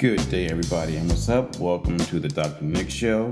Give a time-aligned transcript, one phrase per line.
[0.00, 1.58] Good day, everybody, and what's up?
[1.58, 2.64] Welcome to the Dr.
[2.64, 3.30] Nick Show.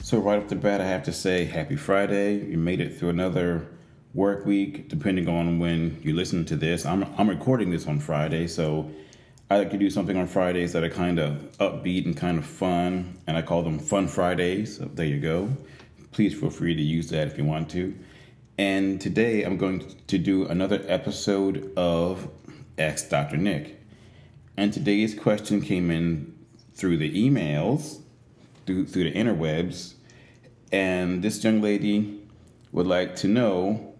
[0.00, 2.34] So, right off the bat, I have to say happy Friday.
[2.34, 3.68] You made it through another
[4.12, 6.84] work week, depending on when you listen to this.
[6.84, 8.90] I'm, I'm recording this on Friday, so
[9.48, 12.44] I like to do something on Fridays that are kind of upbeat and kind of
[12.44, 14.78] fun, and I call them Fun Fridays.
[14.78, 15.48] So there you go.
[16.10, 17.96] Please feel free to use that if you want to.
[18.58, 22.28] And today I'm going to do another episode of
[22.78, 23.36] Ask Dr.
[23.36, 23.83] Nick.
[24.56, 26.34] And today's question came in
[26.74, 28.00] through the emails,
[28.66, 29.94] through, through the interwebs.
[30.70, 32.20] And this young lady
[32.72, 33.94] would like to know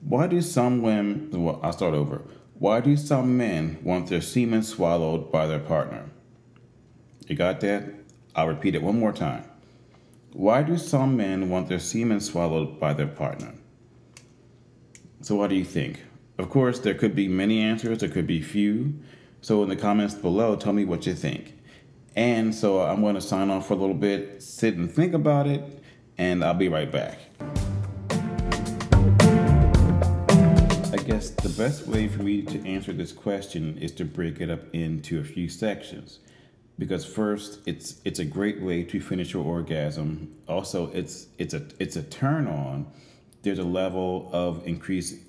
[0.00, 2.22] why do some women, well, I'll start over.
[2.58, 6.08] Why do some men want their semen swallowed by their partner?
[7.26, 7.84] You got that?
[8.34, 9.44] I'll repeat it one more time.
[10.32, 13.54] Why do some men want their semen swallowed by their partner?
[15.22, 16.02] So, what do you think?
[16.38, 19.00] Of course, there could be many answers, there could be few.
[19.46, 21.54] So, in the comments below, tell me what you think.
[22.16, 25.46] And so, I'm going to sign off for a little bit, sit and think about
[25.46, 25.62] it,
[26.18, 27.20] and I'll be right back.
[30.90, 34.50] I guess the best way for me to answer this question is to break it
[34.50, 36.18] up into a few sections.
[36.76, 40.34] Because first, it's it's a great way to finish your orgasm.
[40.48, 42.90] Also, it's it's a it's a turn on.
[43.42, 45.20] There's a level of increased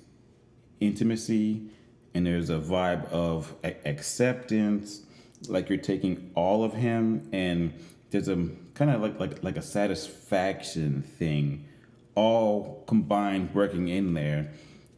[0.80, 1.70] intimacy
[2.14, 5.02] and there's a vibe of acceptance
[5.46, 7.72] like you're taking all of him and
[8.10, 11.64] there's a kind of like like like a satisfaction thing
[12.14, 14.50] all combined working in there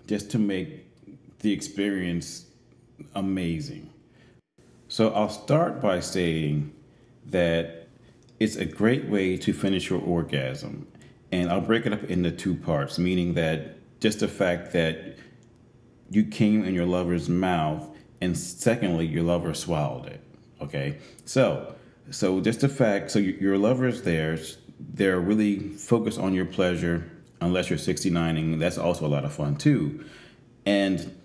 [0.06, 0.86] just to make
[1.40, 2.46] the experience
[3.14, 3.90] amazing.
[4.88, 6.72] So i'll start by saying
[7.26, 7.88] that
[8.38, 10.86] it's a great way to finish your orgasm
[11.30, 15.16] and i'll break it up into two parts meaning that just the fact that
[16.10, 17.88] you came in your lover's mouth,
[18.20, 20.20] and secondly, your lover swallowed it.
[20.60, 21.74] Okay, so
[22.10, 24.38] so just the fact, so your lover is there.
[24.78, 27.10] They're really focused on your pleasure,
[27.40, 28.58] unless you're 69ing.
[28.58, 30.04] That's also a lot of fun too.
[30.66, 31.16] And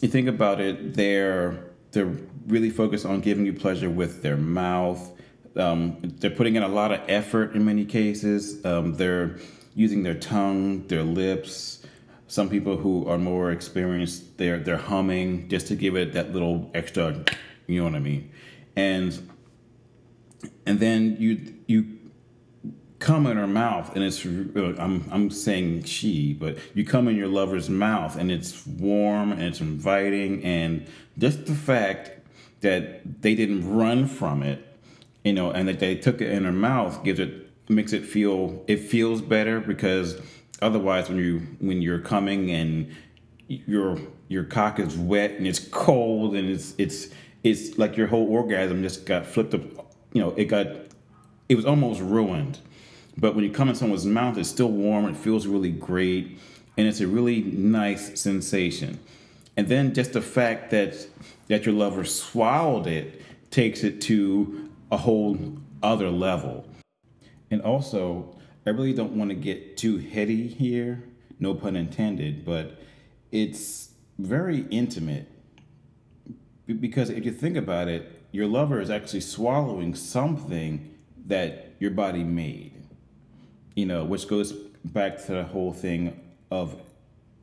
[0.00, 2.12] you think about it, they're they're
[2.46, 5.12] really focused on giving you pleasure with their mouth.
[5.56, 8.64] Um, they're putting in a lot of effort in many cases.
[8.64, 9.38] Um, they're
[9.74, 11.85] using their tongue, their lips,
[12.28, 16.70] some people who are more experienced, they're they're humming just to give it that little
[16.74, 17.24] extra,
[17.66, 18.30] you know what I mean,
[18.74, 19.30] and
[20.66, 21.96] and then you you
[22.98, 27.28] come in her mouth and it's I'm I'm saying she, but you come in your
[27.28, 30.86] lover's mouth and it's warm and it's inviting and
[31.18, 32.10] just the fact
[32.60, 34.66] that they didn't run from it,
[35.24, 38.64] you know, and that they took it in her mouth gives it makes it feel
[38.66, 40.20] it feels better because
[40.62, 42.94] Otherwise, when you when you're coming and
[43.48, 47.08] your your cock is wet and it's cold and it's it's
[47.42, 49.62] it's like your whole orgasm just got flipped up.
[50.12, 50.66] You know, it got
[51.48, 52.58] it was almost ruined.
[53.18, 55.06] But when you come in someone's mouth, it's still warm.
[55.06, 56.38] It feels really great,
[56.76, 58.98] and it's a really nice sensation.
[59.56, 61.06] And then just the fact that
[61.48, 65.38] that your lover swallowed it takes it to a whole
[65.82, 66.66] other level.
[67.50, 68.35] And also,
[68.66, 71.04] I really don't want to get too heady here,
[71.38, 72.80] no pun intended, but
[73.30, 75.30] it's very intimate.
[76.66, 80.94] Because if you think about it, your lover is actually swallowing something
[81.26, 82.72] that your body made,
[83.76, 84.52] you know, which goes
[84.84, 86.80] back to the whole thing of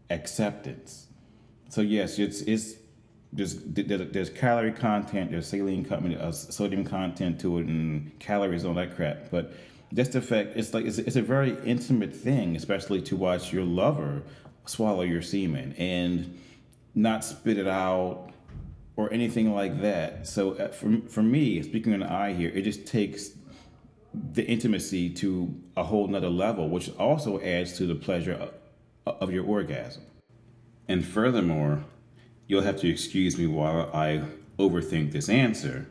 [0.10, 1.08] acceptance.
[1.70, 2.76] So yes, it's it's
[3.32, 5.86] there's there's, calorie content, there's saline
[6.34, 9.32] sodium content to it, and calories, all that crap.
[9.32, 9.54] But
[9.94, 13.64] just the fact it's like it's, it's a very intimate thing, especially to watch your
[13.64, 14.24] lover
[14.66, 16.40] swallow your semen and
[16.96, 18.30] not spit it out
[18.96, 20.28] or anything like that.
[20.28, 23.32] So uh, for for me, speaking in the eye here, it just takes
[24.14, 28.34] the intimacy to a whole nother level, which also adds to the pleasure
[29.06, 30.04] of, of your orgasm.
[30.88, 31.84] And furthermore,
[32.48, 34.24] you'll have to excuse me while I
[34.60, 35.88] overthink this answer,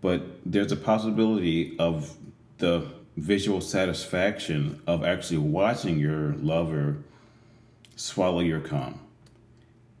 [0.00, 2.16] but there's a possibility of
[2.58, 2.90] the
[3.20, 6.96] visual satisfaction of actually watching your lover
[7.94, 8.98] swallow your cum.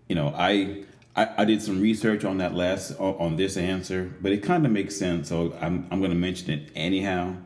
[0.08, 0.84] You know, I,
[1.14, 4.72] I, I did some research on that last on this answer, but it kind of
[4.72, 5.28] makes sense.
[5.28, 7.36] So I'm I'm going to mention it anyhow.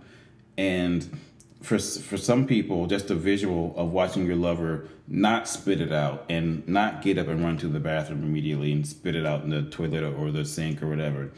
[0.57, 1.19] And
[1.61, 6.25] for for some people, just a visual of watching your lover not spit it out
[6.31, 9.51] and not get up and run to the bathroom immediately and spit it out in
[9.51, 11.31] the toilet or the sink or whatever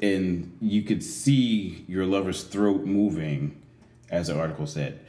[0.00, 3.59] and you could see your lover's throat moving,
[4.10, 5.00] as the article said.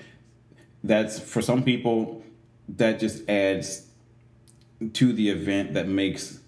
[0.83, 2.24] That's for some people,
[2.69, 3.88] that just adds
[4.94, 6.39] to the event that makes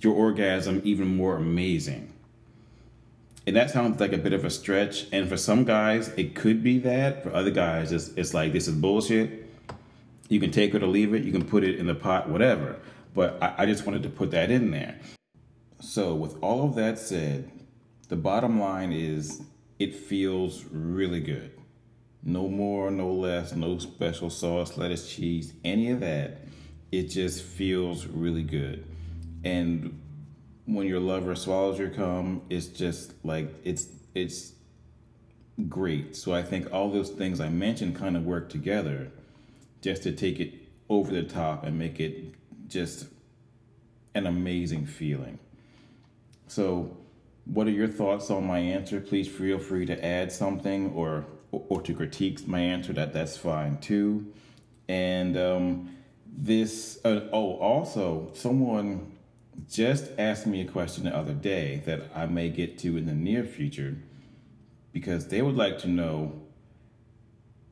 [0.00, 2.12] your orgasm even more amazing.
[3.46, 5.06] and that sounds like a bit of a stretch.
[5.12, 7.24] And for some guys, it could be that.
[7.24, 9.48] For other guys, it's, it's like this is bullshit.
[10.28, 11.24] You can take it or leave it.
[11.24, 12.76] You can put it in the pot, whatever.
[13.14, 14.98] But I, I just wanted to put that in there.
[15.80, 17.50] So, with all of that said,
[18.08, 19.42] the bottom line is
[19.80, 21.50] it feels really good.
[22.24, 26.42] No more, no less, no special sauce, lettuce, cheese, any of that.
[26.92, 28.86] It just feels really good.
[29.44, 30.00] And
[30.66, 34.52] when your lover swallows your cum, it's just like it's it's
[35.68, 36.14] great.
[36.16, 39.10] So I think all those things I mentioned kind of work together
[39.80, 40.54] just to take it
[40.88, 42.34] over the top and make it
[42.68, 43.06] just
[44.14, 45.38] an amazing feeling.
[46.46, 46.96] So
[47.46, 49.00] what are your thoughts on my answer?
[49.00, 52.92] Please feel free to add something or or to critique my answer.
[52.92, 54.32] That that's fine too.
[54.88, 55.96] And um,
[56.26, 59.12] this uh, oh also someone
[59.70, 63.14] just asked me a question the other day that I may get to in the
[63.14, 63.96] near future
[64.92, 66.42] because they would like to know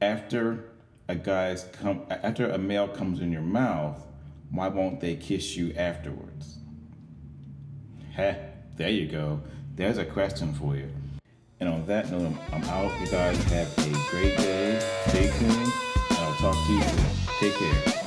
[0.00, 0.70] after
[1.08, 4.06] a guy's come after a male comes in your mouth,
[4.50, 6.58] why won't they kiss you afterwards?
[8.12, 8.36] Heh,
[8.76, 9.40] there you go.
[9.74, 10.90] There's a question for you.
[11.60, 12.98] And on that note, I'm out.
[13.00, 14.78] You guys have a great day.
[15.08, 17.06] Stay tuned, and I'll talk to you soon.
[17.38, 17.99] Take care.